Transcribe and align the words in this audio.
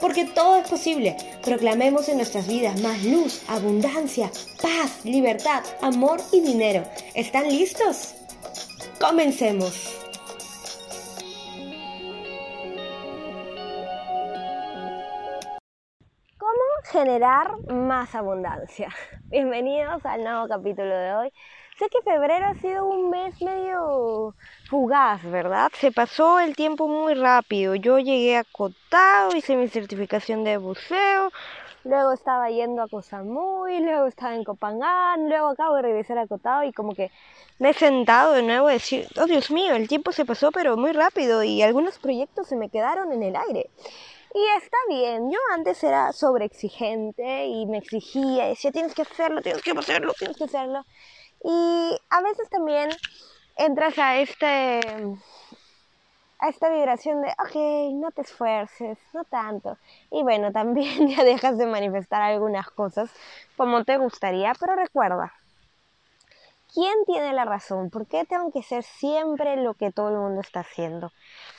Porque 0.00 0.24
todo 0.26 0.56
es 0.56 0.68
posible. 0.68 1.16
Proclamemos 1.42 2.08
en 2.08 2.16
nuestras 2.16 2.46
vidas 2.46 2.80
más 2.80 3.04
luz, 3.04 3.42
abundancia, 3.48 4.30
paz, 4.62 5.04
libertad, 5.04 5.62
amor 5.82 6.20
y 6.32 6.40
dinero. 6.40 6.84
¿Están 7.14 7.48
listos? 7.48 8.14
Comencemos. 9.00 9.98
generar 16.90 17.60
más 17.66 18.14
abundancia. 18.14 18.88
Bienvenidos 19.24 20.04
al 20.06 20.24
nuevo 20.24 20.48
capítulo 20.48 20.96
de 20.96 21.12
hoy. 21.12 21.32
Sé 21.78 21.88
que 21.90 22.00
febrero 22.02 22.46
ha 22.46 22.54
sido 22.54 22.86
un 22.86 23.10
mes 23.10 23.40
medio 23.42 24.34
fugaz, 24.68 25.22
¿verdad? 25.24 25.70
Se 25.80 25.92
pasó 25.92 26.40
el 26.40 26.54
tiempo 26.54 26.88
muy 26.88 27.14
rápido. 27.14 27.74
Yo 27.74 27.98
llegué 27.98 28.36
a 28.36 28.44
Cotao, 28.44 29.34
hice 29.34 29.56
mi 29.56 29.66
certificación 29.68 30.44
de 30.44 30.58
buceo, 30.58 31.32
luego 31.84 32.12
estaba 32.12 32.50
yendo 32.50 32.82
a 32.82 32.88
Cosamui, 32.88 33.80
luego 33.80 34.06
estaba 34.06 34.34
en 34.34 34.44
Copangán, 34.44 35.28
luego 35.30 35.48
acabo 35.48 35.76
de 35.76 35.82
regresar 35.82 36.18
a 36.18 36.26
Cotao 36.26 36.64
y 36.64 36.72
como 36.72 36.94
que 36.94 37.10
me 37.58 37.70
he 37.70 37.72
sentado 37.72 38.34
de 38.34 38.42
nuevo 38.42 38.68
a 38.68 38.72
decir, 38.72 39.08
oh 39.18 39.24
Dios 39.24 39.50
mío, 39.50 39.74
el 39.74 39.88
tiempo 39.88 40.12
se 40.12 40.26
pasó 40.26 40.52
pero 40.52 40.76
muy 40.76 40.92
rápido 40.92 41.42
y 41.42 41.62
algunos 41.62 41.98
proyectos 41.98 42.46
se 42.46 42.56
me 42.56 42.68
quedaron 42.68 43.10
en 43.12 43.22
el 43.22 43.36
aire. 43.36 43.70
Y 44.34 44.44
está 44.58 44.76
bien, 44.90 45.30
yo 45.30 45.38
antes 45.54 45.82
era 45.82 46.12
sobreexigente 46.12 47.46
y 47.46 47.64
me 47.64 47.78
exigía, 47.78 48.44
decía, 48.44 48.70
tienes 48.70 48.94
que 48.94 49.00
hacerlo, 49.00 49.40
tienes 49.40 49.62
que 49.62 49.70
hacerlo, 49.70 50.12
tienes 50.12 50.36
que 50.36 50.44
hacerlo. 50.44 50.84
Y 51.42 51.96
a 52.10 52.20
veces 52.20 52.50
también 52.50 52.90
entras 53.58 53.98
a 53.98 54.16
este 54.18 54.80
a 56.40 56.48
esta 56.48 56.70
vibración 56.70 57.20
de, 57.22 57.28
ok, 57.30 57.94
no 58.00 58.12
te 58.12 58.22
esfuerces, 58.22 58.98
no 59.12 59.24
tanto. 59.24 59.76
Y 60.10 60.22
bueno, 60.22 60.52
también 60.52 61.08
ya 61.08 61.24
dejas 61.24 61.58
de 61.58 61.66
manifestar 61.66 62.22
algunas 62.22 62.70
cosas 62.70 63.10
como 63.56 63.84
te 63.84 63.98
gustaría, 63.98 64.52
pero 64.58 64.76
recuerda, 64.76 65.32
¿quién 66.72 66.94
tiene 67.06 67.32
la 67.32 67.44
razón? 67.44 67.90
¿Por 67.90 68.06
qué 68.06 68.24
tengo 68.24 68.52
que 68.52 68.62
ser 68.62 68.84
siempre 68.84 69.56
lo 69.56 69.74
que 69.74 69.90
todo 69.90 70.10
el 70.10 70.16
mundo 70.16 70.40
está 70.40 70.60
haciendo? 70.60 71.12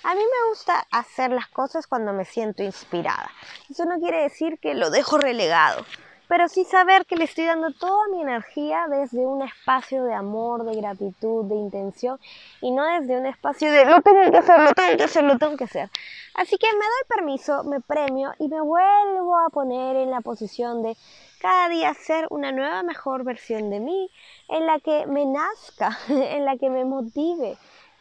A 0.04 0.16
mí 0.16 0.22
me 0.22 0.50
gusta 0.50 0.88
hacer 0.92 1.32
las 1.32 1.48
cosas 1.48 1.88
cuando 1.88 2.14
me 2.14 2.24
siento 2.24 2.64
inspirada. 2.64 3.30
Eso 3.70 3.84
no 3.86 4.00
quiere 4.00 4.22
decir 4.22 4.60
que 4.60 4.76
lo 4.76 4.90
dejo 4.90 5.18
relegado, 5.18 5.84
pero 6.30 6.48
sí 6.48 6.64
saber 6.64 7.08
que 7.08 7.16
le 7.16 7.24
estoy 7.24 7.46
dando 7.46 7.72
toda 7.72 8.08
mi 8.10 8.22
energía 8.22 8.86
desde 8.88 9.26
un 9.26 9.42
espacio 9.42 10.04
de 10.04 10.14
amor, 10.14 10.64
de 10.64 10.76
gratitud, 10.76 11.46
de 11.46 11.56
intención 11.56 12.20
y 12.62 12.70
no 12.70 12.86
desde 12.86 13.18
un 13.18 13.26
espacio 13.26 13.72
de 13.72 13.84
lo 13.86 14.00
tengo 14.04 14.30
que 14.30 14.38
hacer, 14.38 14.60
lo 14.60 14.74
tengo 14.74 14.98
que 14.98 15.04
hacer, 15.04 15.24
lo 15.24 15.38
tengo 15.40 15.58
que 15.58 15.64
hacer. 15.64 15.90
Así 16.36 16.58
que 16.60 16.68
me 16.68 16.78
doy 16.78 17.18
permiso, 17.18 17.64
me 17.64 17.82
premio 17.82 18.32
y 18.38 18.48
me 18.48 18.62
vuelvo 18.62 19.40
a 19.40 19.50
poner 19.50 19.96
en 19.96 20.12
la 20.12 20.22
posición 20.22 20.84
de 20.84 20.96
cada 21.42 21.68
día 21.68 21.96
ser 21.96 22.28
una 22.30 22.52
nueva 22.52 22.84
mejor 22.84 23.24
versión 23.24 23.72
de 23.72 23.80
mí, 23.80 24.12
en 24.50 24.68
la 24.68 24.80
que 24.80 25.08
me 25.08 25.26
nazca, 25.26 25.98
en 26.10 26.46
la 26.46 26.58
que 26.58 26.70
me 26.70 26.86
motive, 26.86 27.58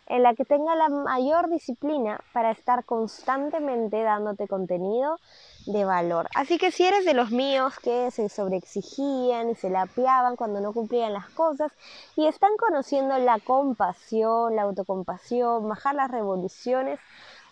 en 0.07 0.23
la 0.23 0.35
que 0.35 0.45
tenga 0.45 0.75
la 0.75 0.91
mayor 0.91 1.49
disciplina 1.49 2.21
para 2.35 2.51
estar 2.51 2.85
constantemente 2.85 4.03
dándote 4.03 4.49
contenido 4.49 5.19
de 5.69 5.85
valor. 5.85 6.29
Así 6.35 6.57
que 6.57 6.73
si 6.73 6.85
eres 6.85 7.05
de 7.05 7.13
los 7.13 7.31
míos 7.31 7.75
que 7.83 8.11
se 8.11 8.29
sobreexigían 8.31 9.51
y 9.51 9.55
se 9.55 9.69
lapeaban 9.69 10.35
cuando 10.37 10.61
no 10.61 10.73
cumplían 10.73 11.13
las 11.13 11.29
cosas 11.29 11.73
y 12.17 12.27
están 12.27 12.57
conociendo 12.57 13.19
la 13.19 13.39
compasión, 13.39 14.57
la 14.57 14.63
autocompasión, 14.63 15.69
bajar 15.69 15.95
las 15.95 16.11
revoluciones, 16.11 16.99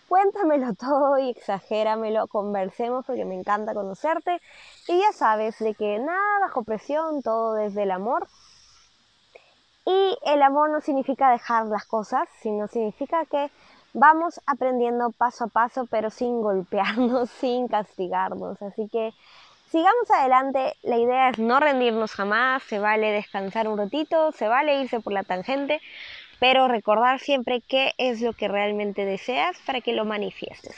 cuéntamelo 0.09 0.73
todo 0.79 1.19
y 1.19 1.29
exagéramelo, 1.29 2.27
conversemos 2.27 3.05
porque 3.05 3.23
me 3.23 3.35
encanta 3.35 3.75
conocerte. 3.75 4.41
Y 4.87 4.99
ya 4.99 5.11
sabes 5.13 5.59
de 5.59 5.75
que 5.75 5.99
nada 5.99 6.39
bajo 6.41 6.63
presión, 6.63 7.21
todo 7.21 7.53
desde 7.53 7.83
el 7.83 7.91
amor. 7.91 8.27
Y 9.85 10.17
el 10.25 10.41
amor 10.41 10.71
no 10.71 10.81
significa 10.81 11.31
dejar 11.31 11.67
las 11.67 11.85
cosas, 11.85 12.27
sino 12.41 12.67
significa 12.67 13.25
que 13.25 13.51
vamos 13.93 14.41
aprendiendo 14.45 15.11
paso 15.11 15.45
a 15.45 15.47
paso, 15.47 15.87
pero 15.89 16.09
sin 16.09 16.41
golpearnos, 16.41 17.29
sin 17.39 17.67
castigarnos. 17.67 18.61
Así 18.61 18.87
que 18.89 19.13
sigamos 19.69 20.09
adelante. 20.11 20.75
La 20.83 20.97
idea 20.97 21.29
es 21.29 21.39
no 21.39 21.59
rendirnos 21.59 22.11
jamás, 22.11 22.63
se 22.63 22.79
vale 22.79 23.11
descansar 23.11 23.67
un 23.67 23.77
ratito, 23.77 24.31
se 24.31 24.47
vale 24.47 24.81
irse 24.81 24.99
por 24.99 25.13
la 25.13 25.23
tangente, 25.23 25.81
pero 26.39 26.67
recordar 26.67 27.19
siempre 27.19 27.61
qué 27.61 27.93
es 27.97 28.21
lo 28.21 28.33
que 28.33 28.47
realmente 28.47 29.05
deseas 29.05 29.57
para 29.65 29.81
que 29.81 29.93
lo 29.93 30.05
manifiestes. 30.05 30.77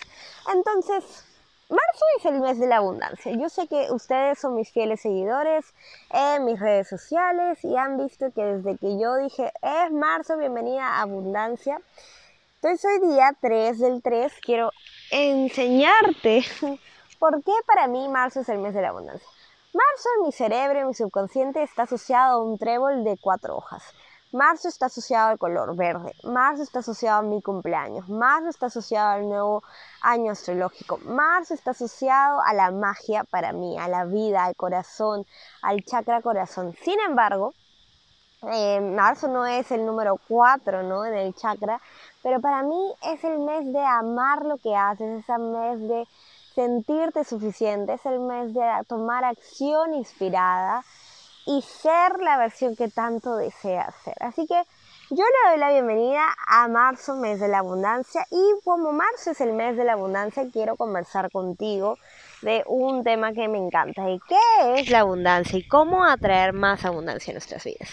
Entonces, 0.54 1.26
Marzo 1.70 2.06
es 2.18 2.26
el 2.26 2.42
mes 2.42 2.60
de 2.60 2.66
la 2.66 2.78
abundancia. 2.78 3.32
Yo 3.34 3.48
sé 3.48 3.68
que 3.68 3.92
ustedes 3.92 4.40
son 4.40 4.56
mis 4.56 4.72
fieles 4.72 5.02
seguidores 5.02 5.66
en 6.10 6.46
mis 6.46 6.60
redes 6.60 6.90
sociales 6.90 7.64
y 7.64 7.78
han 7.78 7.98
visto 8.00 8.32
que 8.34 8.44
desde 8.44 8.76
que 8.80 9.00
yo 9.00 9.18
dije 9.18 9.52
es 9.62 9.92
marzo, 9.92 10.36
bienvenida 10.38 10.84
a 10.84 11.02
abundancia. 11.02 11.80
Entonces 12.62 12.92
hoy 12.92 13.12
día 13.12 13.34
3 13.40 13.80
del 13.80 14.02
3 14.02 14.34
quiero 14.42 14.72
enseñarte 15.12 16.44
por 17.20 17.42
qué 17.42 17.54
para 17.66 17.88
mí 17.88 18.10
marzo 18.10 18.42
es 18.42 18.50
el 18.50 18.58
mes 18.58 18.74
de 18.74 18.82
la 18.82 18.90
abundancia. 18.90 19.26
Marzo 19.74 20.10
en 20.18 20.26
mi 20.26 20.34
cerebro, 20.34 20.80
en 20.80 20.88
mi 20.88 20.94
subconsciente 20.94 21.64
está 21.64 21.84
asociado 21.84 22.34
a 22.34 22.44
un 22.44 22.58
trébol 22.58 23.06
de 23.06 23.18
cuatro 23.18 23.56
hojas. 23.56 23.82
Marzo 24.34 24.68
está 24.68 24.88
asociado 24.88 25.30
al 25.30 25.40
color 25.40 25.74
verde, 25.78 26.14
marzo 26.24 26.64
está 26.64 26.80
asociado 26.80 27.20
a 27.20 27.22
mi 27.22 27.42
cumpleaños, 27.42 28.10
marzo 28.10 28.50
está 28.50 28.66
asociado 28.66 29.12
al 29.12 29.30
nuevo 29.30 29.64
año 30.02 30.34
astrológico, 30.34 30.98
marzo 31.06 31.54
está 31.54 31.72
asociado 31.72 32.42
a 32.42 32.54
la 32.54 32.72
magia 32.72 33.24
para 33.24 33.54
mí, 33.54 33.80
a 33.80 33.88
la 33.88 34.04
vida, 34.04 34.44
al 34.44 34.58
corazón, 34.58 35.26
al 35.62 35.82
chakra 35.86 36.22
corazón. 36.22 36.76
Sin 36.84 37.00
embargo, 37.00 37.54
eh, 38.42 38.80
marzo 38.80 39.28
no 39.28 39.46
es 39.46 39.70
el 39.72 39.86
número 39.86 40.18
4 40.28 40.84
¿no? 40.84 41.06
en 41.06 41.14
el 41.14 41.36
chakra, 41.36 41.82
pero 42.24 42.42
para 42.42 42.64
mí 42.64 42.94
es 43.04 43.24
el 43.24 43.40
mes 43.40 43.72
de 43.72 43.84
amar 43.84 44.46
lo 44.46 44.58
que 44.58 44.76
haces, 44.76 45.20
es 45.20 45.30
el 45.30 45.40
mes 45.40 45.80
de 45.88 46.08
sentirte 46.56 47.24
suficiente, 47.24 47.94
es 47.94 48.06
el 48.06 48.20
mes 48.20 48.54
de 48.54 48.62
tomar 48.88 49.24
acción 49.24 49.94
inspirada 49.94 50.84
y 51.46 51.62
ser 51.62 52.20
la 52.20 52.38
versión 52.38 52.76
que 52.76 52.90
tanto 52.90 53.36
deseas 53.36 53.96
ser. 54.04 54.16
Así 54.20 54.46
que 54.46 54.62
yo 55.12 55.24
le 55.24 55.50
doy 55.50 55.60
la 55.60 55.72
bienvenida 55.72 56.24
a 56.48 56.68
marzo, 56.68 57.16
mes 57.16 57.40
de 57.40 57.48
la 57.48 57.60
abundancia, 57.60 58.26
y 58.30 58.64
como 58.64 58.92
marzo 58.92 59.32
es 59.32 59.42
el 59.42 59.54
mes 59.54 59.76
de 59.78 59.84
la 59.84 59.94
abundancia, 59.94 60.50
quiero 60.52 60.76
conversar 60.76 61.32
contigo 61.32 61.98
de 62.42 62.64
un 62.68 63.04
tema 63.04 63.34
que 63.34 63.48
me 63.48 63.58
encanta. 63.58 64.10
¿Y 64.10 64.20
qué 64.28 64.80
es 64.80 64.90
la 64.90 65.02
abundancia 65.02 65.58
y 65.58 65.68
cómo 65.68 66.06
atraer 66.06 66.54
más 66.54 66.86
abundancia 66.86 67.32
en 67.32 67.36
nuestras 67.36 67.64
vidas? 67.64 67.90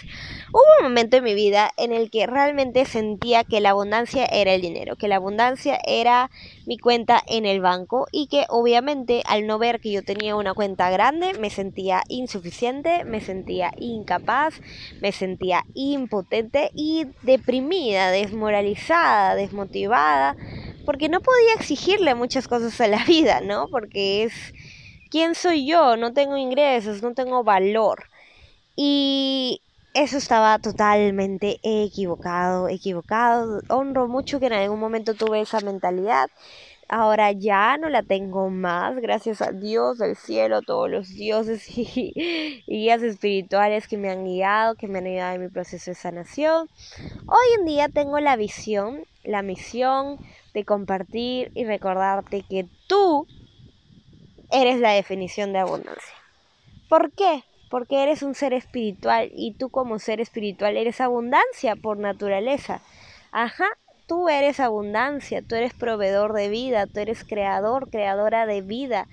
Hubo 0.52 0.62
un 0.78 0.84
momento 0.84 1.16
en 1.16 1.24
mi 1.24 1.34
vida 1.34 1.70
en 1.76 1.92
el 1.92 2.10
que 2.10 2.26
realmente 2.26 2.84
sentía 2.84 3.44
que 3.44 3.60
la 3.60 3.70
abundancia 3.70 4.24
era 4.26 4.54
el 4.54 4.60
dinero, 4.60 4.96
que 4.96 5.08
la 5.08 5.16
abundancia 5.16 5.78
era 5.84 6.30
mi 6.66 6.78
cuenta 6.78 7.22
en 7.26 7.46
el 7.46 7.60
banco 7.60 8.06
y 8.12 8.28
que 8.28 8.44
obviamente 8.48 9.22
al 9.26 9.46
no 9.46 9.58
ver 9.58 9.80
que 9.80 9.92
yo 9.92 10.02
tenía 10.02 10.36
una 10.36 10.54
cuenta 10.54 10.90
grande 10.90 11.32
me 11.38 11.50
sentía 11.50 12.02
insuficiente, 12.08 13.04
me 13.04 13.20
sentía 13.20 13.72
incapaz, 13.78 14.60
me 15.00 15.12
sentía 15.12 15.64
impotente 15.74 16.70
y 16.74 17.06
deprimida, 17.22 18.10
desmoralizada, 18.10 19.34
desmotivada 19.34 20.36
porque 20.86 21.10
no 21.10 21.20
podía 21.20 21.54
exigirle 21.54 22.14
muchas 22.14 22.48
cosas 22.48 22.80
a 22.80 22.88
la 22.88 23.04
vida, 23.04 23.40
¿no? 23.42 23.68
Porque 23.68 24.22
es, 24.24 24.32
¿quién 25.10 25.34
soy 25.34 25.66
yo? 25.66 25.96
No 25.98 26.14
tengo 26.14 26.36
ingresos, 26.38 27.02
no 27.02 27.12
tengo 27.12 27.44
valor. 27.44 28.04
Y 28.76 29.60
eso 29.92 30.16
estaba 30.16 30.58
totalmente 30.58 31.58
equivocado, 31.62 32.68
equivocado. 32.68 33.60
Honro 33.68 34.08
mucho 34.08 34.40
que 34.40 34.46
en 34.46 34.54
algún 34.54 34.80
momento 34.80 35.14
tuve 35.14 35.40
esa 35.42 35.60
mentalidad 35.60 36.30
ahora 36.88 37.32
ya 37.32 37.76
no 37.78 37.88
la 37.88 38.02
tengo 38.02 38.48
más, 38.50 38.96
gracias 38.96 39.42
a 39.42 39.50
Dios, 39.52 40.00
al 40.00 40.16
cielo, 40.16 40.62
todos 40.62 40.90
los 40.90 41.08
dioses 41.08 41.66
y, 41.76 42.62
guías 42.66 43.02
espirituales 43.02 43.88
que 43.88 43.96
me 43.96 44.10
han 44.10 44.24
guiado, 44.24 44.74
que 44.74 44.88
me 44.88 44.98
han 44.98 45.06
ayudado 45.06 45.34
en 45.34 45.42
mi 45.42 45.48
proceso 45.48 45.90
de 45.90 45.94
sanación. 45.94 46.68
Hoy 47.26 47.46
en 47.58 47.66
día 47.66 47.88
tengo 47.88 48.20
la 48.20 48.36
visión, 48.36 49.04
la 49.24 49.42
misión 49.42 50.18
de 50.56 50.64
compartir 50.64 51.52
y 51.54 51.66
recordarte 51.66 52.40
que 52.40 52.66
tú 52.86 53.26
eres 54.50 54.80
la 54.80 54.92
definición 54.92 55.52
de 55.52 55.58
abundancia. 55.58 56.14
¿Por 56.88 57.12
qué? 57.12 57.44
Porque 57.68 58.02
eres 58.02 58.22
un 58.22 58.34
ser 58.34 58.54
espiritual 58.54 59.30
y 59.34 59.52
tú 59.52 59.68
como 59.68 59.98
ser 59.98 60.18
espiritual 60.18 60.78
eres 60.78 61.02
abundancia 61.02 61.76
por 61.76 61.98
naturaleza. 61.98 62.80
Ajá, 63.32 63.66
tú 64.06 64.30
eres 64.30 64.58
abundancia, 64.58 65.42
tú 65.46 65.56
eres 65.56 65.74
proveedor 65.74 66.32
de 66.32 66.48
vida, 66.48 66.86
tú 66.86 67.00
eres 67.00 67.22
creador, 67.22 67.90
creadora 67.90 68.46
de 68.46 68.62
vida. 68.62 69.08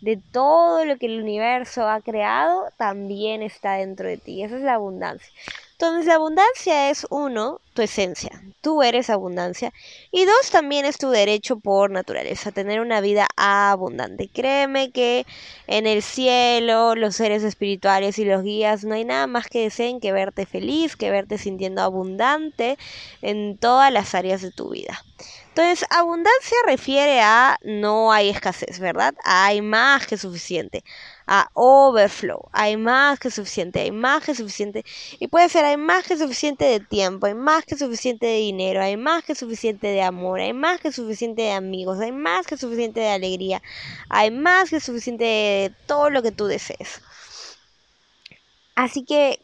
De 0.00 0.16
todo 0.16 0.84
lo 0.84 0.96
que 0.96 1.06
el 1.06 1.22
universo 1.22 1.88
ha 1.88 2.00
creado, 2.00 2.72
también 2.76 3.42
está 3.42 3.74
dentro 3.74 4.08
de 4.08 4.16
ti. 4.16 4.42
Esa 4.42 4.56
es 4.56 4.62
la 4.62 4.74
abundancia. 4.74 5.30
Entonces 5.72 6.06
la 6.06 6.16
abundancia 6.16 6.90
es 6.90 7.06
uno, 7.08 7.60
esencia, 7.82 8.42
tú 8.60 8.82
eres 8.82 9.10
abundancia. 9.10 9.72
Y 10.10 10.24
dos, 10.24 10.50
también 10.50 10.84
es 10.84 10.98
tu 10.98 11.10
derecho 11.10 11.58
por 11.58 11.90
naturaleza, 11.90 12.52
tener 12.52 12.80
una 12.80 13.00
vida 13.00 13.26
abundante. 13.36 14.28
Créeme 14.28 14.90
que 14.90 15.26
en 15.66 15.86
el 15.86 16.02
cielo, 16.02 16.94
los 16.94 17.16
seres 17.16 17.42
espirituales 17.42 18.18
y 18.18 18.24
los 18.24 18.42
guías 18.42 18.84
no 18.84 18.94
hay 18.94 19.04
nada 19.04 19.26
más 19.26 19.46
que 19.46 19.62
deseen 19.62 20.00
que 20.00 20.12
verte 20.12 20.46
feliz, 20.46 20.96
que 20.96 21.10
verte 21.10 21.38
sintiendo 21.38 21.82
abundante 21.82 22.78
en 23.22 23.58
todas 23.58 23.92
las 23.92 24.14
áreas 24.14 24.42
de 24.42 24.50
tu 24.50 24.70
vida. 24.70 25.02
Entonces, 25.48 25.84
abundancia 25.90 26.56
refiere 26.66 27.20
a 27.20 27.58
no 27.64 28.12
hay 28.12 28.28
escasez, 28.28 28.78
¿verdad? 28.78 29.14
Hay 29.24 29.60
más 29.60 30.06
que 30.06 30.16
suficiente 30.16 30.84
a 31.26 31.50
overflow. 31.54 32.48
Hay 32.52 32.76
más 32.76 33.18
que 33.18 33.30
suficiente, 33.30 33.80
hay 33.80 33.90
más 33.90 34.24
que 34.24 34.36
suficiente. 34.36 34.84
Y 35.18 35.26
puede 35.26 35.48
ser, 35.48 35.64
hay 35.64 35.76
más 35.76 36.06
que 36.06 36.16
suficiente 36.16 36.64
de 36.64 36.78
tiempo, 36.78 37.26
hay 37.26 37.34
más 37.34 37.64
que 37.68 37.76
suficiente 37.76 38.26
de 38.26 38.38
dinero, 38.38 38.82
hay 38.82 38.96
más 38.96 39.22
que 39.24 39.36
suficiente 39.36 39.86
de 39.86 40.02
amor, 40.02 40.40
hay 40.40 40.52
más 40.52 40.80
que 40.80 40.90
suficiente 40.90 41.42
de 41.42 41.52
amigos, 41.52 42.00
hay 42.00 42.10
más 42.12 42.46
que 42.46 42.56
suficiente 42.56 43.00
de 43.00 43.10
alegría, 43.10 43.62
hay 44.08 44.32
más 44.32 44.70
que 44.70 44.80
suficiente 44.80 45.24
de 45.24 45.72
todo 45.86 46.10
lo 46.10 46.22
que 46.22 46.32
tú 46.32 46.46
desees. 46.46 47.00
Así 48.74 49.04
que 49.04 49.40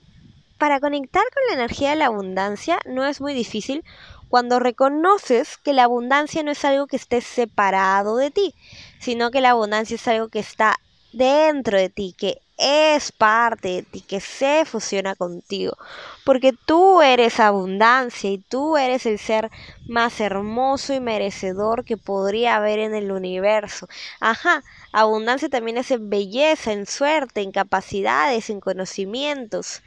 para 0.59 0.81
conectar 0.81 1.25
con 1.33 1.43
la 1.49 1.55
energía 1.63 1.91
de 1.91 1.97
la 1.97 2.07
abundancia 2.07 2.79
no 2.87 3.05
es 3.05 3.21
muy 3.21 3.35
difícil 3.35 3.85
cuando 4.29 4.59
reconoces 4.59 5.59
que 5.59 5.73
la 5.73 5.85
abundancia 5.85 6.43
no 6.43 6.51
es 6.51 6.65
algo 6.65 6.87
que 6.87 6.97
esté 6.97 7.21
separado 7.21 8.17
de 8.17 8.31
ti, 8.31 8.55
sino 8.99 9.31
que 9.31 9.41
la 9.41 9.51
abundancia 9.51 9.95
es 9.97 10.09
algo 10.09 10.29
que 10.29 10.41
está 10.41 10.77
dentro 11.13 11.79
de 11.79 11.89
ti, 11.89 12.15
que 12.19 12.41
es 12.57 13.13
parte 13.13 13.69
de 13.69 13.83
ti, 13.83 14.01
que 14.01 14.21
se 14.21 14.65
fusiona 14.65 15.15
contigo, 15.15 15.77
porque 16.25 16.53
tú 16.53 17.03
eres 17.03 17.41
abundancia 17.41 18.31
y 18.31 18.39
tú 18.39 18.77
eres 18.77 19.07
el 19.07 19.19
ser 19.19 19.51
más 19.87 20.21
hermoso 20.21 20.95
y 20.95 21.01
merecedor 21.01 21.85
que 21.85 21.97
podría 21.97 22.57
haber 22.57 22.79
en 22.79 22.95
el 22.95 23.13
universo. 23.13 23.89
Ajá, 24.21 24.63
abundancia 24.93 25.49
también 25.49 25.79
es 25.79 25.91
en 25.91 26.09
belleza, 26.11 26.73
en 26.73 26.87
suerte, 26.87 27.43
en 27.43 27.53
capacidades, 27.53 28.51
en 28.51 28.61
conocimientos 28.61 29.83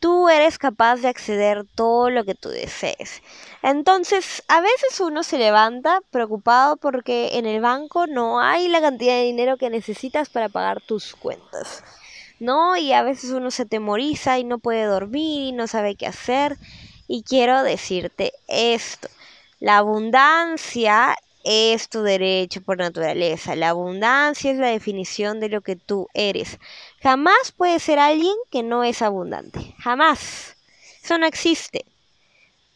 tú 0.00 0.28
eres 0.28 0.58
capaz 0.58 0.96
de 0.96 1.08
acceder 1.08 1.64
todo 1.74 2.10
lo 2.10 2.24
que 2.24 2.34
tú 2.34 2.48
desees. 2.48 3.22
Entonces, 3.62 4.42
a 4.48 4.60
veces 4.60 5.00
uno 5.00 5.22
se 5.22 5.38
levanta 5.38 6.00
preocupado 6.10 6.76
porque 6.76 7.38
en 7.38 7.46
el 7.46 7.60
banco 7.60 8.06
no 8.06 8.40
hay 8.40 8.68
la 8.68 8.80
cantidad 8.80 9.14
de 9.14 9.24
dinero 9.24 9.56
que 9.56 9.70
necesitas 9.70 10.28
para 10.28 10.48
pagar 10.48 10.80
tus 10.82 11.14
cuentas. 11.14 11.82
¿No? 12.40 12.76
Y 12.76 12.92
a 12.92 13.02
veces 13.02 13.30
uno 13.30 13.50
se 13.50 13.64
temoriza 13.64 14.38
y 14.38 14.44
no 14.44 14.58
puede 14.58 14.84
dormir 14.84 15.48
y 15.48 15.52
no 15.52 15.66
sabe 15.66 15.94
qué 15.94 16.06
hacer. 16.06 16.58
Y 17.06 17.22
quiero 17.22 17.62
decirte 17.62 18.32
esto. 18.48 19.08
La 19.60 19.78
abundancia 19.78 21.16
es 21.44 21.88
tu 21.90 22.02
derecho 22.02 22.62
por 22.62 22.78
naturaleza. 22.78 23.54
La 23.54 23.70
abundancia 23.70 24.50
es 24.50 24.58
la 24.58 24.68
definición 24.68 25.40
de 25.40 25.50
lo 25.50 25.60
que 25.60 25.76
tú 25.76 26.08
eres. 26.14 26.58
Jamás 27.04 27.52
puedes 27.56 27.84
ser 27.84 28.00
alguien 28.00 28.34
que 28.50 28.64
no 28.64 28.82
es 28.82 29.02
abundante. 29.02 29.76
Jamás. 29.78 30.56
Eso 31.02 31.18
no 31.18 31.26
existe. 31.26 31.84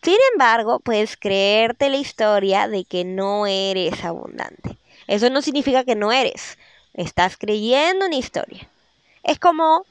Sin 0.03 0.19
embargo, 0.33 0.79
puedes 0.79 1.17
creerte 1.17 1.89
la 1.89 1.97
historia 1.97 2.69
de 2.69 2.85
que 2.85 3.05
no 3.05 3.47
eres 3.49 4.05
abundante. 4.05 4.77
Eso 5.09 5.31
no 5.31 5.43
significa 5.43 5.83
que 5.83 5.97
no 5.97 6.13
eres. 6.13 6.59
Estás 6.95 7.37
creyendo 7.37 8.07
una 8.07 8.17
historia. 8.17 8.69
Es 9.25 9.41
como 9.41 9.85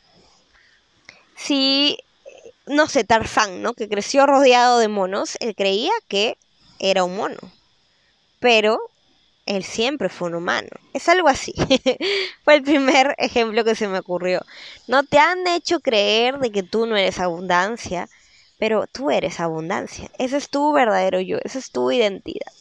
si, 1.35 1.97
no 2.67 2.87
sé, 2.87 3.03
Tarzán, 3.03 3.61
¿no? 3.61 3.73
Que 3.73 3.89
creció 3.89 4.25
rodeado 4.25 4.79
de 4.79 4.87
monos. 4.87 5.35
Él 5.41 5.55
creía 5.55 5.91
que 6.07 6.37
era 6.79 7.03
un 7.03 7.17
mono 7.17 7.39
pero 8.39 8.79
él 9.47 9.63
siempre 9.63 10.09
fue 10.09 10.29
un 10.29 10.35
humano. 10.35 10.69
Es 10.93 11.09
algo 11.09 11.29
así. 11.29 11.53
fue 12.43 12.55
el 12.55 12.63
primer 12.63 13.15
ejemplo 13.17 13.63
que 13.63 13.75
se 13.75 13.87
me 13.87 13.99
ocurrió. 13.99 14.41
No 14.87 15.03
te 15.03 15.19
han 15.19 15.47
hecho 15.47 15.79
creer 15.79 16.39
de 16.39 16.51
que 16.51 16.63
tú 16.63 16.85
no 16.85 16.95
eres 16.97 17.19
abundancia, 17.19 18.09
pero 18.59 18.87
tú 18.87 19.09
eres 19.11 19.39
abundancia. 19.39 20.09
Ese 20.17 20.37
es 20.37 20.49
tu 20.49 20.73
verdadero 20.73 21.19
yo, 21.21 21.37
esa 21.43 21.59
es 21.59 21.71
tu 21.71 21.91
identidad. 21.91 22.51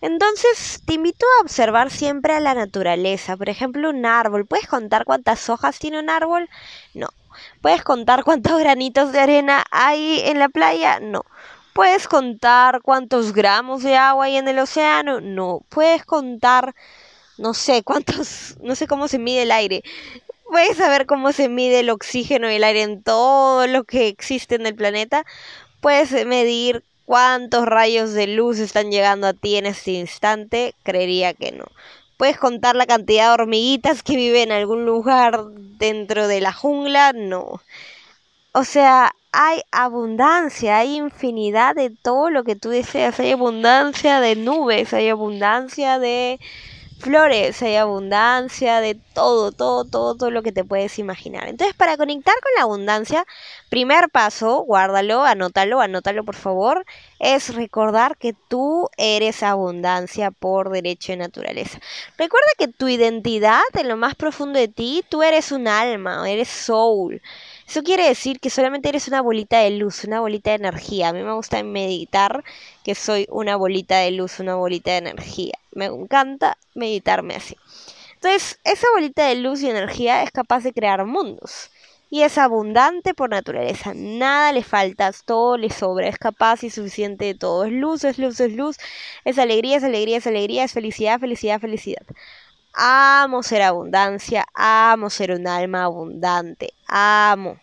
Entonces, 0.00 0.82
te 0.86 0.94
invito 0.94 1.26
a 1.26 1.42
observar 1.42 1.90
siempre 1.90 2.34
a 2.34 2.40
la 2.40 2.54
naturaleza. 2.54 3.36
Por 3.36 3.48
ejemplo, 3.48 3.90
un 3.90 4.04
árbol. 4.04 4.46
¿Puedes 4.46 4.66
contar 4.66 5.04
cuántas 5.04 5.48
hojas 5.48 5.78
tiene 5.78 5.98
un 5.98 6.10
árbol? 6.10 6.48
No. 6.94 7.08
¿Puedes 7.60 7.82
contar 7.82 8.24
cuántos 8.24 8.58
granitos 8.58 9.12
de 9.12 9.20
arena 9.20 9.64
hay 9.70 10.20
en 10.24 10.38
la 10.38 10.48
playa? 10.48 11.00
No. 11.00 11.24
¿Puedes 11.76 12.08
contar 12.08 12.80
cuántos 12.80 13.34
gramos 13.34 13.82
de 13.82 13.96
agua 13.96 14.24
hay 14.24 14.38
en 14.38 14.48
el 14.48 14.58
océano? 14.60 15.20
No. 15.20 15.60
¿Puedes 15.68 16.06
contar, 16.06 16.74
no 17.36 17.52
sé, 17.52 17.82
cuántos, 17.82 18.56
no 18.62 18.74
sé 18.74 18.86
cómo 18.86 19.08
se 19.08 19.18
mide 19.18 19.42
el 19.42 19.50
aire? 19.50 19.82
¿Puedes 20.50 20.78
saber 20.78 21.04
cómo 21.04 21.32
se 21.32 21.50
mide 21.50 21.80
el 21.80 21.90
oxígeno 21.90 22.50
y 22.50 22.54
el 22.54 22.64
aire 22.64 22.80
en 22.80 23.02
todo 23.02 23.66
lo 23.66 23.84
que 23.84 24.08
existe 24.08 24.54
en 24.54 24.66
el 24.66 24.74
planeta? 24.74 25.26
¿Puedes 25.82 26.12
medir 26.24 26.82
cuántos 27.04 27.66
rayos 27.66 28.14
de 28.14 28.26
luz 28.26 28.58
están 28.58 28.90
llegando 28.90 29.26
a 29.26 29.34
ti 29.34 29.56
en 29.56 29.66
este 29.66 29.90
instante? 29.90 30.74
Creería 30.82 31.34
que 31.34 31.52
no. 31.52 31.66
¿Puedes 32.16 32.38
contar 32.38 32.74
la 32.74 32.86
cantidad 32.86 33.26
de 33.28 33.42
hormiguitas 33.42 34.02
que 34.02 34.16
viven 34.16 34.44
en 34.44 34.52
algún 34.52 34.86
lugar 34.86 35.44
dentro 35.52 36.26
de 36.26 36.40
la 36.40 36.54
jungla? 36.54 37.12
No. 37.12 37.60
O 38.52 38.64
sea, 38.64 39.14
hay 39.38 39.60
abundancia, 39.70 40.78
hay 40.78 40.96
infinidad 40.96 41.74
de 41.74 41.90
todo 41.90 42.30
lo 42.30 42.42
que 42.42 42.56
tú 42.56 42.70
deseas. 42.70 43.20
Hay 43.20 43.32
abundancia 43.32 44.18
de 44.20 44.34
nubes, 44.34 44.94
hay 44.94 45.10
abundancia 45.10 45.98
de 45.98 46.40
flores, 47.00 47.60
hay 47.60 47.76
abundancia 47.76 48.80
de 48.80 48.94
todo, 48.94 49.52
todo, 49.52 49.84
todo, 49.84 50.16
todo 50.16 50.30
lo 50.30 50.42
que 50.42 50.52
te 50.52 50.64
puedes 50.64 50.98
imaginar. 50.98 51.48
Entonces, 51.48 51.76
para 51.76 51.98
conectar 51.98 52.34
con 52.42 52.52
la 52.56 52.62
abundancia, 52.62 53.26
primer 53.68 54.08
paso, 54.08 54.60
guárdalo, 54.60 55.22
anótalo, 55.22 55.82
anótalo 55.82 56.24
por 56.24 56.36
favor, 56.36 56.86
es 57.18 57.54
recordar 57.54 58.16
que 58.16 58.34
tú 58.48 58.88
eres 58.96 59.42
abundancia 59.42 60.30
por 60.30 60.70
derecho 60.70 61.12
de 61.12 61.18
naturaleza. 61.18 61.78
Recuerda 62.16 62.48
que 62.56 62.68
tu 62.68 62.88
identidad, 62.88 63.60
en 63.74 63.88
lo 63.88 63.98
más 63.98 64.14
profundo 64.14 64.58
de 64.58 64.68
ti, 64.68 65.04
tú 65.10 65.22
eres 65.22 65.52
un 65.52 65.68
alma, 65.68 66.28
eres 66.30 66.48
soul. 66.48 67.20
Eso 67.66 67.82
quiere 67.82 68.06
decir 68.06 68.38
que 68.40 68.50
solamente 68.50 68.88
eres 68.88 69.08
una 69.08 69.20
bolita 69.20 69.58
de 69.58 69.70
luz, 69.70 70.04
una 70.04 70.20
bolita 70.20 70.50
de 70.50 70.56
energía. 70.56 71.08
A 71.08 71.12
mí 71.12 71.22
me 71.22 71.32
gusta 71.32 71.62
meditar 71.64 72.44
que 72.84 72.94
soy 72.94 73.26
una 73.28 73.56
bolita 73.56 73.98
de 73.98 74.12
luz, 74.12 74.38
una 74.40 74.54
bolita 74.54 74.92
de 74.92 74.98
energía. 74.98 75.54
Me 75.72 75.86
encanta 75.86 76.58
meditarme 76.74 77.34
así. 77.34 77.56
Entonces, 78.14 78.58
esa 78.64 78.86
bolita 78.94 79.26
de 79.26 79.36
luz 79.36 79.62
y 79.62 79.70
energía 79.70 80.22
es 80.22 80.30
capaz 80.30 80.62
de 80.62 80.72
crear 80.72 81.04
mundos. 81.06 81.70
Y 82.08 82.22
es 82.22 82.38
abundante 82.38 83.14
por 83.14 83.30
naturaleza. 83.30 83.92
Nada 83.94 84.52
le 84.52 84.62
falta, 84.62 85.10
todo 85.24 85.56
le 85.56 85.70
sobra. 85.70 86.08
Es 86.08 86.18
capaz 86.18 86.62
y 86.62 86.70
suficiente 86.70 87.24
de 87.24 87.34
todo. 87.34 87.64
Es 87.64 87.72
luz, 87.72 88.04
es 88.04 88.18
luz, 88.18 88.38
es 88.40 88.52
luz. 88.54 88.76
Es 89.24 89.38
alegría, 89.38 89.78
es 89.78 89.84
alegría, 89.84 90.18
es 90.18 90.26
alegría. 90.26 90.64
Es 90.64 90.72
felicidad, 90.72 91.18
felicidad, 91.18 91.60
felicidad. 91.60 92.06
Amo 92.76 93.42
ser 93.42 93.62
abundancia, 93.62 94.46
amo 94.54 95.10
ser 95.10 95.32
un 95.32 95.46
alma 95.48 95.84
abundante, 95.84 96.74
amo. 96.86 97.58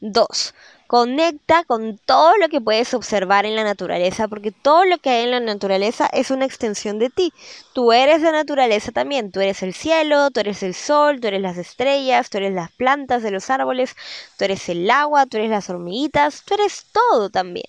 Dos, 0.00 0.54
conecta 0.86 1.64
con 1.64 1.98
todo 1.98 2.36
lo 2.38 2.48
que 2.48 2.60
puedes 2.60 2.94
observar 2.94 3.46
en 3.46 3.56
la 3.56 3.64
naturaleza, 3.64 4.28
porque 4.28 4.52
todo 4.52 4.84
lo 4.84 4.98
que 4.98 5.10
hay 5.10 5.24
en 5.24 5.30
la 5.30 5.40
naturaleza 5.40 6.06
es 6.12 6.30
una 6.30 6.44
extensión 6.44 6.98
de 6.98 7.10
ti. 7.10 7.32
Tú 7.72 7.92
eres 7.92 8.20
la 8.22 8.32
naturaleza 8.32 8.92
también, 8.92 9.30
tú 9.32 9.40
eres 9.40 9.62
el 9.62 9.74
cielo, 9.74 10.30
tú 10.30 10.40
eres 10.40 10.62
el 10.62 10.74
sol, 10.74 11.20
tú 11.20 11.28
eres 11.28 11.40
las 11.40 11.56
estrellas, 11.58 12.30
tú 12.30 12.38
eres 12.38 12.52
las 12.54 12.70
plantas 12.72 13.22
de 13.22 13.30
los 13.30 13.50
árboles, 13.50 13.96
tú 14.38 14.44
eres 14.44 14.68
el 14.68 14.90
agua, 14.90 15.26
tú 15.26 15.36
eres 15.38 15.50
las 15.50 15.70
hormiguitas, 15.70 16.42
tú 16.44 16.54
eres 16.54 16.86
todo 16.92 17.30
también. 17.30 17.66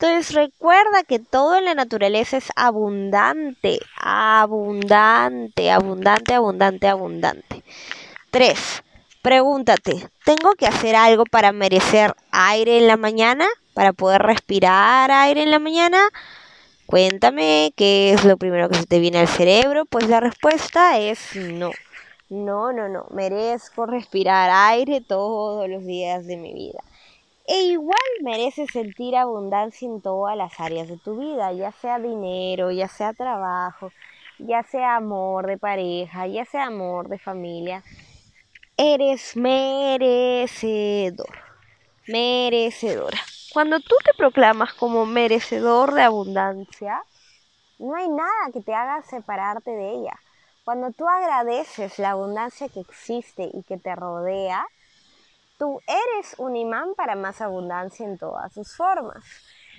Entonces 0.00 0.32
recuerda 0.32 1.02
que 1.02 1.18
todo 1.18 1.56
en 1.56 1.64
la 1.64 1.74
naturaleza 1.74 2.36
es 2.36 2.50
abundante, 2.54 3.80
abundante, 3.96 5.72
abundante, 5.72 6.34
abundante, 6.34 6.86
abundante. 6.86 7.64
3. 8.30 8.84
Pregúntate, 9.22 10.08
¿tengo 10.24 10.52
que 10.52 10.66
hacer 10.68 10.94
algo 10.94 11.24
para 11.24 11.50
merecer 11.50 12.14
aire 12.30 12.78
en 12.78 12.86
la 12.86 12.96
mañana? 12.96 13.48
¿Para 13.74 13.92
poder 13.92 14.22
respirar 14.22 15.10
aire 15.10 15.42
en 15.42 15.50
la 15.50 15.58
mañana? 15.58 15.98
Cuéntame 16.86 17.72
qué 17.74 18.12
es 18.12 18.24
lo 18.24 18.36
primero 18.36 18.68
que 18.68 18.76
se 18.76 18.86
te 18.86 19.00
viene 19.00 19.18
al 19.18 19.28
cerebro. 19.28 19.84
Pues 19.84 20.08
la 20.08 20.20
respuesta 20.20 20.96
es 21.00 21.34
no. 21.34 21.72
No, 22.28 22.72
no, 22.72 22.88
no. 22.88 23.06
Merezco 23.10 23.84
respirar 23.84 24.48
aire 24.52 25.00
todos 25.00 25.68
los 25.68 25.84
días 25.84 26.24
de 26.28 26.36
mi 26.36 26.54
vida. 26.54 26.84
E 27.50 27.62
igual 27.62 27.96
mereces 28.20 28.68
sentir 28.70 29.16
abundancia 29.16 29.88
en 29.88 30.02
todas 30.02 30.36
las 30.36 30.60
áreas 30.60 30.86
de 30.86 30.98
tu 30.98 31.16
vida, 31.16 31.50
ya 31.52 31.72
sea 31.72 31.98
dinero, 31.98 32.70
ya 32.70 32.88
sea 32.88 33.14
trabajo, 33.14 33.90
ya 34.38 34.62
sea 34.64 34.96
amor 34.96 35.46
de 35.46 35.56
pareja, 35.56 36.26
ya 36.26 36.44
sea 36.44 36.66
amor 36.66 37.08
de 37.08 37.18
familia. 37.18 37.82
Eres 38.76 39.34
merecedor, 39.34 40.58
merecedora. 42.06 43.18
Cuando 43.54 43.80
tú 43.80 43.94
te 44.04 44.12
proclamas 44.12 44.74
como 44.74 45.06
merecedor 45.06 45.94
de 45.94 46.02
abundancia, 46.02 47.02
no 47.78 47.94
hay 47.94 48.10
nada 48.10 48.52
que 48.52 48.60
te 48.60 48.74
haga 48.74 49.00
separarte 49.04 49.70
de 49.70 49.92
ella. 49.92 50.20
Cuando 50.64 50.92
tú 50.92 51.08
agradeces 51.08 51.98
la 51.98 52.10
abundancia 52.10 52.68
que 52.68 52.80
existe 52.80 53.48
y 53.54 53.62
que 53.62 53.78
te 53.78 53.96
rodea, 53.96 54.66
tú 55.58 55.80
eres 55.86 56.34
un 56.38 56.56
imán 56.56 56.94
para 56.96 57.16
más 57.16 57.40
abundancia 57.40 58.06
en 58.06 58.16
todas 58.16 58.52
sus 58.54 58.74
formas. 58.74 59.24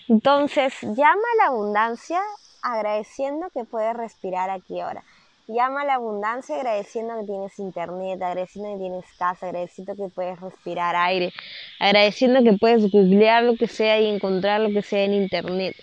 Entonces, 0.07 0.74
llama 0.81 1.21
a 1.21 1.43
la 1.43 1.45
abundancia 1.48 2.19
agradeciendo 2.62 3.50
que 3.51 3.63
puedes 3.63 3.95
respirar 3.95 4.50
aquí 4.50 4.79
ahora. 4.79 5.03
Llama 5.48 5.81
a 5.81 5.86
la 5.86 5.95
abundancia 5.95 6.57
agradeciendo 6.57 7.19
que 7.19 7.25
tienes 7.25 7.57
internet, 7.57 8.21
agradeciendo 8.21 8.74
que 8.74 8.79
tienes 8.79 9.05
casa, 9.17 9.48
agradeciendo 9.48 9.95
que 9.95 10.09
puedes 10.13 10.39
respirar 10.39 10.95
aire, 10.95 11.33
agradeciendo 11.79 12.43
que 12.43 12.57
puedes 12.57 12.91
googlear 12.91 13.43
lo 13.43 13.55
que 13.55 13.67
sea 13.67 14.00
y 14.00 14.07
encontrar 14.07 14.62
lo 14.62 14.69
que 14.69 14.83
sea 14.83 15.05
en 15.05 15.13
internet. 15.13 15.75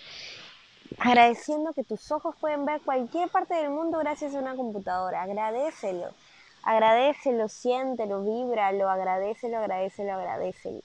Agradeciendo 0.97 1.73
que 1.73 1.83
tus 1.83 2.11
ojos 2.11 2.35
pueden 2.39 2.65
ver 2.65 2.79
cualquier 2.81 3.27
parte 3.29 3.55
del 3.55 3.69
mundo 3.69 3.99
gracias 3.99 4.33
a 4.35 4.39
una 4.39 4.55
computadora. 4.55 5.23
Agradecelo. 5.23 6.11
Agradecelo, 6.67 7.47
siéntelo, 7.47 8.23
vibra, 8.23 8.67
agradecelo, 8.67 9.59
agradecelo, 9.59 10.15
agradecelo. 10.15 10.81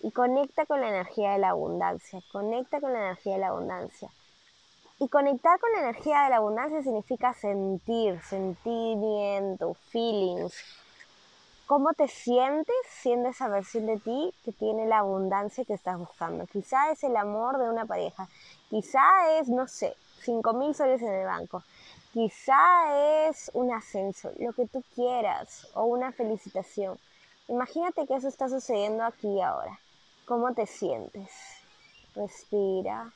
Y 0.00 0.12
conecta 0.12 0.64
con 0.64 0.80
la 0.80 0.90
energía 0.90 1.32
de 1.32 1.38
la 1.40 1.48
abundancia. 1.48 2.20
Conecta 2.30 2.80
con 2.80 2.92
la 2.92 3.00
energía 3.00 3.32
de 3.32 3.40
la 3.40 3.48
abundancia. 3.48 4.08
Y 5.00 5.08
conectar 5.08 5.58
con 5.58 5.72
la 5.72 5.80
energía 5.80 6.22
de 6.22 6.30
la 6.30 6.36
abundancia 6.36 6.84
significa 6.84 7.34
sentir, 7.34 8.22
sentimiento, 8.22 9.74
feelings. 9.90 10.54
¿Cómo 11.66 11.94
te 11.94 12.06
sientes 12.06 12.76
siendo 12.88 13.30
esa 13.30 13.48
versión 13.48 13.86
de 13.86 13.98
ti 13.98 14.32
que 14.44 14.52
tiene 14.52 14.86
la 14.86 14.98
abundancia 14.98 15.64
que 15.64 15.74
estás 15.74 15.98
buscando? 15.98 16.46
Quizá 16.46 16.92
es 16.92 17.02
el 17.02 17.16
amor 17.16 17.58
de 17.58 17.68
una 17.68 17.86
pareja, 17.86 18.28
quizá 18.70 19.02
es, 19.40 19.48
no 19.48 19.66
sé, 19.66 19.96
5 20.20 20.52
mil 20.52 20.76
soles 20.76 21.02
en 21.02 21.12
el 21.12 21.26
banco, 21.26 21.64
quizá 22.12 23.28
es 23.28 23.50
un 23.54 23.72
ascenso, 23.72 24.32
lo 24.38 24.52
que 24.52 24.66
tú 24.66 24.82
quieras, 24.94 25.66
o 25.74 25.84
una 25.84 26.12
felicitación. 26.12 26.98
Imagínate 27.48 28.06
que 28.06 28.14
eso 28.14 28.28
está 28.28 28.48
sucediendo 28.48 29.04
aquí 29.04 29.40
ahora. 29.40 29.78
¿Cómo 30.26 30.54
te 30.54 30.66
sientes? 30.66 31.30
Respira. 32.14 33.12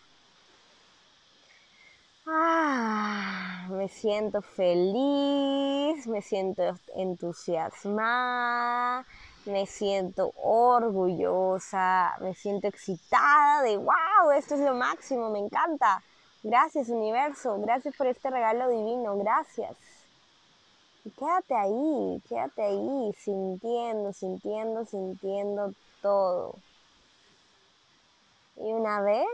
Ah, 2.26 3.68
me 3.70 3.88
siento 3.88 4.42
feliz, 4.42 6.06
me 6.08 6.20
siento 6.22 6.76
entusiasmada, 6.96 9.06
me 9.44 9.66
siento 9.66 10.32
orgullosa, 10.42 12.16
me 12.20 12.34
siento 12.34 12.66
excitada 12.66 13.62
de 13.62 13.76
wow, 13.76 14.32
esto 14.36 14.56
es 14.56 14.60
lo 14.60 14.74
máximo, 14.74 15.30
me 15.30 15.38
encanta. 15.38 16.02
Gracias 16.48 16.88
universo, 16.90 17.60
gracias 17.60 17.96
por 17.96 18.06
este 18.06 18.30
regalo 18.30 18.68
divino, 18.68 19.18
gracias. 19.18 19.76
Quédate 21.18 21.56
ahí, 21.56 22.22
quédate 22.28 22.62
ahí, 22.62 23.12
sintiendo, 23.18 24.12
sintiendo, 24.12 24.84
sintiendo 24.84 25.74
todo. 26.00 26.54
Y 28.58 28.72
una 28.72 29.00
vez 29.00 29.26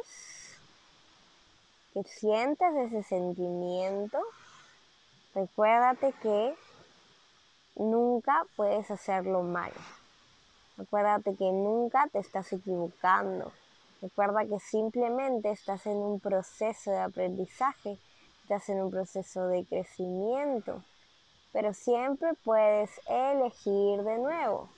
que 1.93 2.03
sientes 2.05 2.75
ese 2.77 3.03
sentimiento, 3.03 4.19
recuérdate 5.35 6.15
que 6.23 6.55
nunca 7.75 8.47
puedes 8.57 8.91
hacerlo 8.91 9.43
mal. 9.43 9.73
Recuérdate 10.79 11.37
que 11.37 11.53
nunca 11.53 12.09
te 12.11 12.21
estás 12.21 12.51
equivocando. 12.55 13.53
Recuerda 14.03 14.45
que 14.45 14.59
simplemente 14.59 15.53
estás 15.53 15.87
en 15.87 15.97
un 15.97 16.19
proceso 16.19 16.91
de 16.91 16.99
aprendizaje, 16.99 18.01
estás 18.43 18.69
en 18.69 18.83
un 18.83 18.91
proceso 18.91 19.47
de 19.47 19.65
crecimiento, 19.65 20.83
pero 21.53 21.73
siempre 21.73 22.31
puedes 22.45 22.91
elegir 23.07 24.03
de 24.03 24.19
nuevo, 24.19 24.69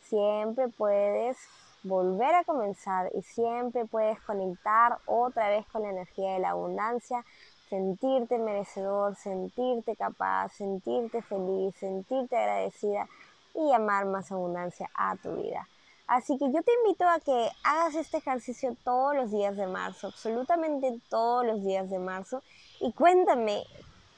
siempre 0.00 0.68
puedes 0.68 1.36
volver 1.82 2.34
a 2.34 2.44
comenzar 2.44 3.10
y 3.14 3.20
siempre 3.20 3.84
puedes 3.84 4.18
conectar 4.22 4.96
otra 5.04 5.50
vez 5.50 5.66
con 5.66 5.82
la 5.82 5.90
energía 5.90 6.32
de 6.32 6.38
la 6.38 6.50
abundancia, 6.50 7.22
sentirte 7.68 8.38
merecedor, 8.38 9.14
sentirte 9.14 9.94
capaz, 9.94 10.54
sentirte 10.54 11.20
feliz, 11.20 11.74
sentirte 11.76 12.34
agradecida 12.34 13.06
y 13.54 13.74
amar 13.74 14.06
más 14.06 14.32
abundancia 14.32 14.88
a 14.94 15.16
tu 15.16 15.36
vida. 15.36 15.68
Así 16.10 16.36
que 16.38 16.46
yo 16.46 16.60
te 16.64 16.72
invito 16.82 17.08
a 17.08 17.20
que 17.20 17.50
hagas 17.62 17.94
este 17.94 18.16
ejercicio 18.16 18.76
todos 18.82 19.14
los 19.14 19.30
días 19.30 19.56
de 19.56 19.68
marzo, 19.68 20.08
absolutamente 20.08 21.00
todos 21.08 21.46
los 21.46 21.64
días 21.64 21.88
de 21.88 22.00
marzo, 22.00 22.42
y 22.80 22.92
cuéntame 22.92 23.62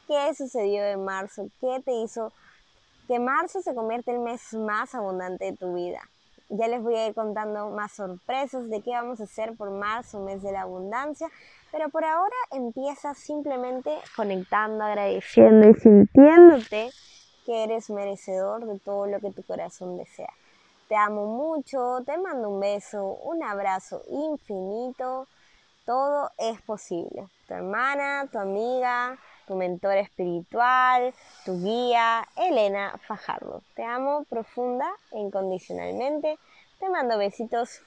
qué 0.09 0.35
sucedió 0.35 0.83
en 0.87 1.05
marzo, 1.05 1.51
qué 1.61 1.83
te 1.85 1.93
hizo 1.93 2.33
que 3.09 3.19
marzo 3.19 3.61
se 3.61 3.75
convierta 3.75 4.11
en 4.11 4.17
el 4.17 4.23
mes 4.23 4.55
más 4.55 4.95
abundante 4.95 5.45
de 5.45 5.57
tu 5.59 5.75
vida. 5.75 6.01
Ya 6.49 6.67
les 6.67 6.83
voy 6.83 6.97
a 6.97 7.09
ir 7.09 7.15
contando 7.15 7.69
más 7.69 7.93
sorpresas 7.93 8.71
de 8.71 8.81
qué 8.81 8.93
vamos 8.93 9.21
a 9.21 9.25
hacer 9.25 9.55
por 9.55 9.71
marzo, 9.71 10.21
mes 10.21 10.43
de 10.43 10.53
la 10.53 10.63
abundancia. 10.63 11.29
Pero 11.73 11.91
por 11.91 12.07
ahora 12.07 12.37
empieza 12.53 13.13
simplemente 13.13 13.91
conectando, 14.17 14.83
agradeciendo 14.83 15.69
y 15.69 15.75
sintiéndote 15.75 16.91
que 17.45 17.65
eres 17.65 17.91
merecedor 17.91 18.65
de 18.65 18.79
todo 18.79 19.07
lo 19.07 19.21
que 19.21 19.31
tu 19.31 19.43
corazón 19.43 19.99
desea. 19.99 20.33
Te 20.93 20.99
amo 20.99 21.25
mucho, 21.25 22.03
te 22.05 22.19
mando 22.19 22.51
un 22.51 22.61
beso, 22.61 23.03
un 23.03 23.43
abrazo 23.43 24.03
infinito. 24.11 25.27
Todo 25.87 26.31
es 26.37 26.61
posible. 26.61 27.29
Tu 27.49 27.55
hermana, 27.55 28.29
tu 28.31 28.39
amiga, 28.39 29.17
tu 29.47 29.55
mentor 29.55 29.97
espiritual, 29.97 31.15
tu 31.47 31.59
guía, 31.63 32.29
Elena 32.37 33.01
Fajardo. 33.07 33.63
Te 33.75 33.83
amo 33.83 34.25
profunda 34.25 34.87
e 35.13 35.19
incondicionalmente. 35.21 36.39
Te 36.79 36.91
mando 36.91 37.17
besitos 37.17 37.81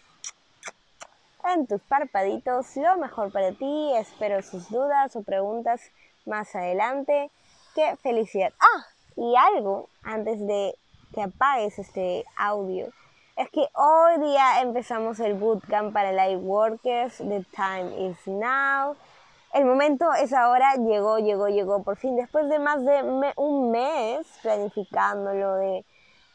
en 1.53 1.67
tus 1.67 1.83
parpaditos. 1.83 2.75
Lo 2.75 2.97
mejor 2.97 3.31
para 3.31 3.51
ti. 3.51 3.93
Espero 3.97 4.41
sus 4.41 4.67
dudas 4.71 5.15
o 5.15 5.21
preguntas 5.21 5.79
más 6.25 6.55
adelante. 6.55 7.29
¡Qué 7.75 7.97
felicidad! 7.97 8.51
Ah, 8.59 8.88
y 9.15 9.35
algo 9.35 9.89
antes 10.01 10.39
de 10.47 10.75
que 11.15 11.24
apagues 11.24 11.79
este 11.79 12.25
audio 12.38 12.88
es 13.36 13.50
que 13.50 13.67
hoy 13.74 14.19
día 14.19 14.62
empezamos 14.62 15.19
el 15.19 15.34
bootcamp 15.34 15.91
para 15.91 16.12
light 16.12 16.39
workers. 16.39 17.17
The 17.17 17.45
time 17.55 18.10
is 18.10 18.17
now 18.27 18.95
el 19.55 19.63
momento 19.63 20.13
es 20.13 20.34
ahora, 20.34 20.74
llegó, 20.75 21.17
llegó, 21.17 21.48
llegó, 21.48 21.81
por 21.81 21.95
fin, 21.95 22.17
después 22.17 22.50
de 22.50 22.60
más 22.60 22.84
de 22.84 23.31
un 23.38 23.72
mes 23.72 24.27
planificándolo, 24.41 25.55
de 25.55 25.86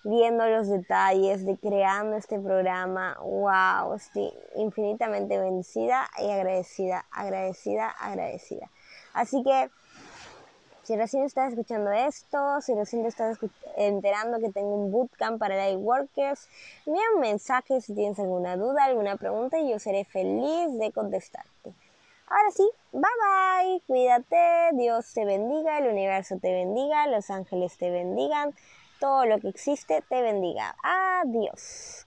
viendo 0.04 0.46
los 0.46 0.68
detalles, 0.68 1.44
de 1.44 1.58
creando 1.58 2.16
este 2.16 2.38
programa, 2.38 3.18
wow, 3.20 3.92
estoy 3.92 4.32
infinitamente 4.56 5.38
bendecida 5.38 6.08
y 6.18 6.30
agradecida, 6.30 7.04
agradecida, 7.10 7.90
agradecida. 7.90 8.70
Así 9.12 9.42
que, 9.42 9.68
si 10.90 10.96
recién 10.96 11.22
estás 11.22 11.50
escuchando 11.50 11.92
esto, 11.92 12.60
si 12.62 12.74
recién 12.74 13.02
te 13.02 13.10
estás 13.10 13.38
enterando 13.76 14.40
que 14.40 14.50
tengo 14.50 14.74
un 14.74 14.90
bootcamp 14.90 15.38
para 15.38 15.54
light 15.54 15.78
workers, 15.78 16.48
envía 16.84 17.04
un 17.14 17.20
mensaje 17.20 17.80
si 17.80 17.94
tienes 17.94 18.18
alguna 18.18 18.56
duda, 18.56 18.86
alguna 18.86 19.14
pregunta 19.14 19.56
y 19.56 19.70
yo 19.70 19.78
seré 19.78 20.04
feliz 20.04 20.76
de 20.80 20.90
contestarte. 20.90 21.72
Ahora 22.26 22.50
sí, 22.52 22.68
bye 22.90 23.02
bye, 23.02 23.82
cuídate, 23.86 24.70
Dios 24.72 25.14
te 25.14 25.24
bendiga, 25.24 25.78
el 25.78 25.92
universo 25.92 26.38
te 26.42 26.52
bendiga, 26.52 27.06
los 27.06 27.30
ángeles 27.30 27.78
te 27.78 27.88
bendigan, 27.92 28.52
todo 28.98 29.26
lo 29.26 29.38
que 29.38 29.48
existe 29.48 30.02
te 30.08 30.22
bendiga. 30.22 30.74
Adiós. 30.82 31.98